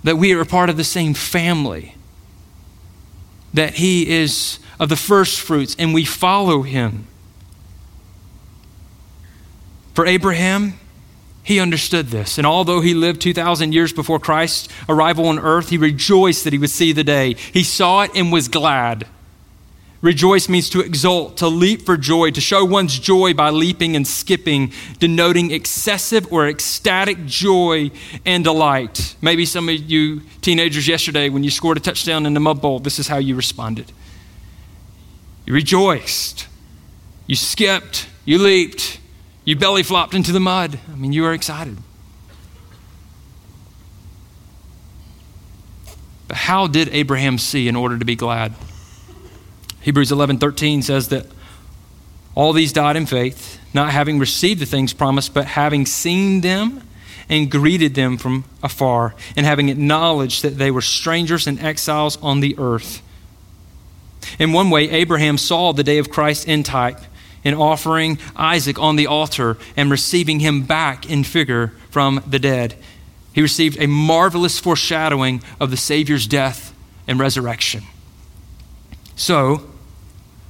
[0.04, 1.94] that we are a part of the same family,
[3.54, 7.06] that he is of the first fruits and we follow him.
[9.94, 10.78] For Abraham,
[11.42, 12.38] he understood this.
[12.38, 16.58] And although he lived 2,000 years before Christ's arrival on earth, he rejoiced that he
[16.58, 17.34] would see the day.
[17.34, 19.06] He saw it and was glad.
[20.02, 24.06] Rejoice means to exult, to leap for joy, to show one's joy by leaping and
[24.06, 27.92] skipping, denoting excessive or ecstatic joy
[28.26, 29.14] and delight.
[29.20, 32.80] Maybe some of you teenagers yesterday, when you scored a touchdown in the mud bowl,
[32.80, 33.92] this is how you responded.
[35.46, 36.48] You rejoiced,
[37.28, 38.98] you skipped, you leaped,
[39.44, 40.78] you belly flopped into the mud.
[40.92, 41.78] I mean, you were excited.
[46.28, 48.54] But how did Abraham see in order to be glad?
[49.80, 51.26] Hebrews 11:13 says that
[52.34, 56.82] all these died in faith, not having received the things promised, but having seen them
[57.28, 62.40] and greeted them from afar, and having acknowledged that they were strangers and exiles on
[62.40, 63.02] the earth.
[64.38, 66.98] In one way, Abraham saw the day of Christ in type
[67.44, 72.76] in offering Isaac on the altar and receiving him back in figure from the dead.
[73.32, 76.74] He received a marvelous foreshadowing of the Savior's death
[77.08, 77.82] and resurrection.
[79.16, 79.68] So,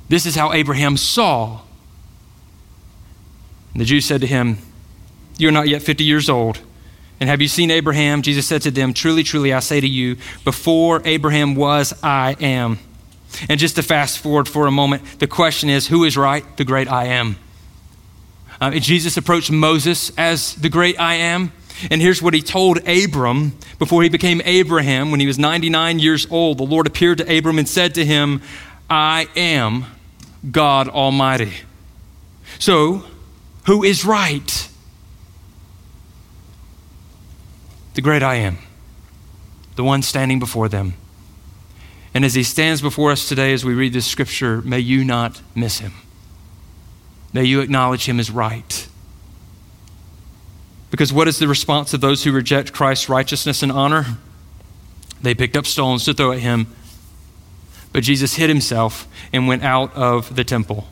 [0.09, 1.61] this is how Abraham saw.
[3.73, 4.59] And the Jews said to him,
[5.39, 6.61] You are not yet 50 years old.
[7.21, 8.21] And have you seen Abraham?
[8.21, 12.79] Jesus said to them, Truly, truly, I say to you, before Abraham was, I am.
[13.49, 16.45] And just to fast forward for a moment, the question is who is right?
[16.57, 17.37] The great I am.
[18.61, 21.53] Uh, Jesus approached Moses as the great I am.
[21.91, 26.27] And here's what he told Abram before he became Abraham when he was 99 years
[26.31, 26.59] old.
[26.59, 28.43] The Lord appeared to Abram and said to him,
[28.89, 29.87] I am
[30.51, 31.53] God Almighty.
[32.59, 33.05] So,
[33.67, 34.69] who is right?
[37.95, 38.59] The great I am,
[39.77, 40.95] the one standing before them.
[42.15, 45.41] And as he stands before us today as we read this scripture, may you not
[45.55, 45.93] miss him.
[47.33, 48.89] May you acknowledge him as right.
[50.91, 54.19] Because what is the response of those who reject Christ's righteousness and honor?
[55.23, 56.67] They picked up stones to throw at him.
[57.93, 60.89] But Jesus hid himself and went out of the temple.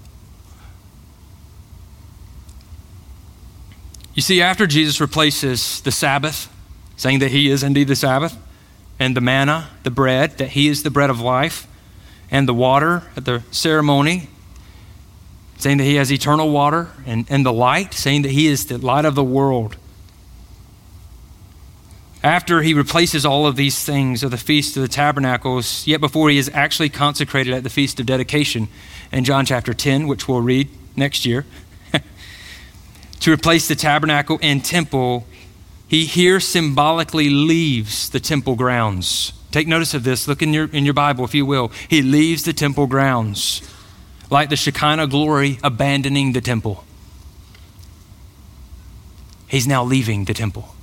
[4.14, 6.52] You see, after Jesus replaces the Sabbath,
[6.96, 8.36] saying that he is indeed the Sabbath,
[9.00, 11.66] and the manna, the bread, that he is the bread of life,
[12.30, 14.28] and the water at the ceremony,
[15.56, 18.76] saying that he has eternal water, and, and the light, saying that he is the
[18.76, 19.76] light of the world.
[22.22, 26.28] After he replaces all of these things of the Feast of the Tabernacles, yet before
[26.28, 28.68] he is actually consecrated at the Feast of Dedication
[29.10, 31.46] in John chapter 10, which we'll read next year,
[33.20, 35.26] to replace the tabernacle and temple,
[35.90, 39.32] he here symbolically leaves the temple grounds.
[39.50, 40.28] Take notice of this.
[40.28, 41.72] Look in your, in your Bible, if you will.
[41.88, 43.60] He leaves the temple grounds,
[44.30, 46.84] like the Shekinah glory abandoning the temple.
[49.48, 50.76] He's now leaving the temple.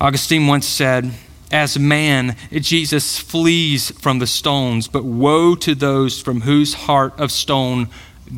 [0.00, 1.14] Augustine once said,
[1.50, 7.32] As man, Jesus flees from the stones, but woe to those from whose heart of
[7.32, 7.88] stone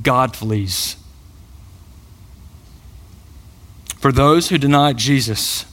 [0.02, 0.96] God flees.
[4.00, 5.66] For those who deny Jesus,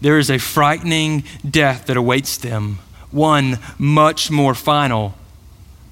[0.00, 2.78] there is a frightening death that awaits them,
[3.10, 5.14] one much more final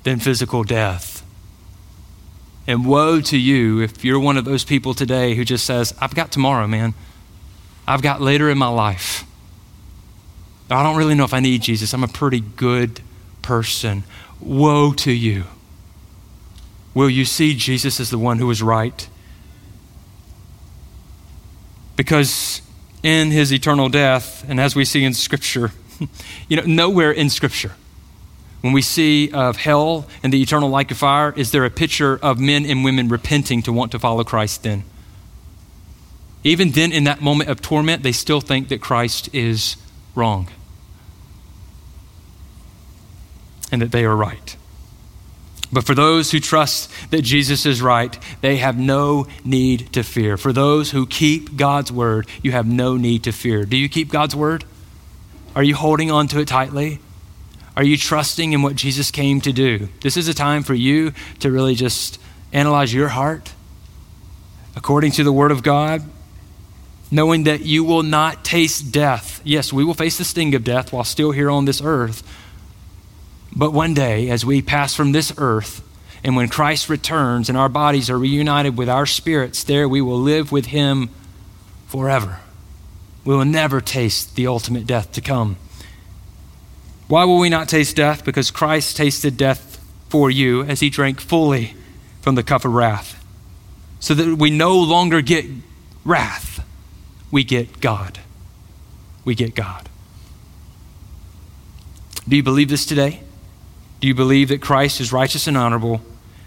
[0.04, 1.22] than physical death.
[2.66, 6.14] And woe to you if you're one of those people today who just says, I've
[6.14, 6.94] got tomorrow, man.
[7.86, 9.24] I've got later in my life.
[10.70, 11.92] I don't really know if I need Jesus.
[11.92, 13.02] I'm a pretty good
[13.42, 14.04] person.
[14.40, 15.44] Woe to you.
[16.94, 19.06] Will you see Jesus as the one who is right?
[21.96, 22.62] Because
[23.02, 25.72] in his eternal death, and as we see in Scripture,
[26.48, 27.72] you know, nowhere in Scripture,
[28.62, 32.18] when we see of hell and the eternal lake of fire, is there a picture
[32.22, 34.84] of men and women repenting to want to follow Christ then?
[36.42, 39.76] Even then, in that moment of torment, they still think that Christ is
[40.14, 40.48] wrong
[43.70, 44.56] and that they are right.
[45.74, 50.36] But for those who trust that Jesus is right, they have no need to fear.
[50.36, 53.64] For those who keep God's word, you have no need to fear.
[53.64, 54.64] Do you keep God's word?
[55.56, 57.00] Are you holding on to it tightly?
[57.76, 59.88] Are you trusting in what Jesus came to do?
[60.00, 62.20] This is a time for you to really just
[62.52, 63.52] analyze your heart
[64.76, 66.02] according to the word of God,
[67.10, 69.40] knowing that you will not taste death.
[69.42, 72.22] Yes, we will face the sting of death while still here on this earth
[73.56, 75.82] but one day, as we pass from this earth,
[76.24, 80.18] and when Christ returns and our bodies are reunited with our spirits, there we will
[80.18, 81.10] live with Him
[81.86, 82.40] forever.
[83.24, 85.56] We will never taste the ultimate death to come.
[87.06, 88.24] Why will we not taste death?
[88.24, 91.74] Because Christ tasted death for you as He drank fully
[92.22, 93.22] from the cup of wrath.
[94.00, 95.44] So that we no longer get
[96.04, 96.64] wrath,
[97.30, 98.20] we get God.
[99.24, 99.88] We get God.
[102.28, 103.23] Do you believe this today?
[104.04, 106.02] Do you believe that Christ is righteous and honorable,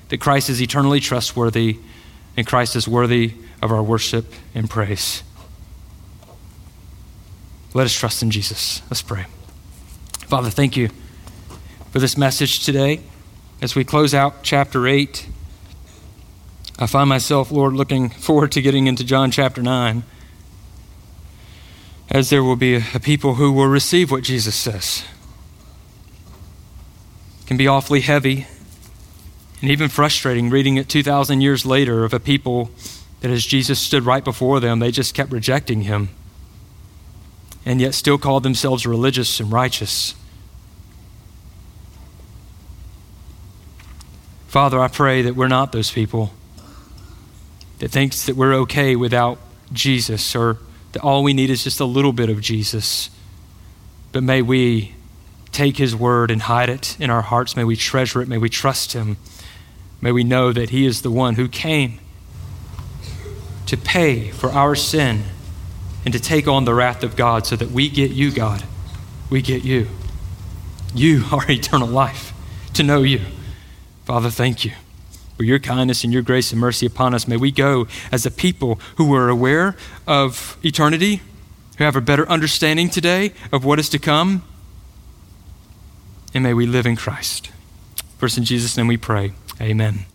[0.09, 1.79] that Christ is eternally trustworthy,
[2.37, 3.33] and Christ is worthy
[3.63, 5.23] of our worship and praise?
[7.73, 8.83] Let us trust in Jesus.
[8.91, 9.25] Let's pray.
[10.27, 10.89] Father, thank you
[11.89, 13.01] for this message today.
[13.59, 15.27] As we close out chapter 8,
[16.77, 20.03] I find myself, Lord, looking forward to getting into John chapter 9,
[22.11, 25.03] as there will be a people who will receive what Jesus says
[27.47, 28.45] can be awfully heavy
[29.61, 32.69] and even frustrating reading it 2,000 years later of a people
[33.21, 36.09] that as Jesus stood right before them, they just kept rejecting him
[37.65, 40.13] and yet still called themselves religious and righteous.
[44.47, 46.33] Father, I pray that we're not those people.
[47.79, 49.37] that thinks that we're okay without
[49.71, 50.57] Jesus or
[50.93, 53.09] that all we need is just a little bit of Jesus.
[54.11, 54.95] But may we
[55.51, 57.55] take his word and hide it in our hearts.
[57.55, 58.27] May we treasure it.
[58.27, 59.17] May we trust him.
[60.01, 61.99] May we know that he is the one who came
[63.65, 65.23] to pay for our sin
[66.05, 68.63] and to take on the wrath of God so that we get you, God.
[69.29, 69.87] We get you.
[70.93, 72.33] You are eternal life,
[72.73, 73.21] to know you.
[74.05, 74.71] Father, thank you
[75.35, 77.27] for your kindness and your grace and mercy upon us.
[77.27, 79.75] May we go as a people who are aware
[80.07, 81.21] of eternity,
[81.77, 84.43] who have a better understanding today of what is to come,
[86.37, 87.49] and may we live in Christ.
[88.19, 89.33] First, in Jesus' name we pray.
[89.59, 90.07] Amen.